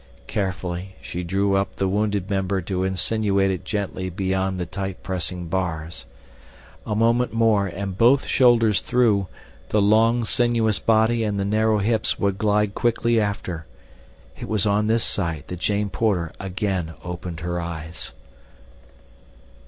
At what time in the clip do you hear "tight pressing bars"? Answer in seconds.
4.65-6.05